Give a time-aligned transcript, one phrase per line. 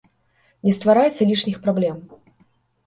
[0.69, 2.05] Не стварайце лішніх праблем.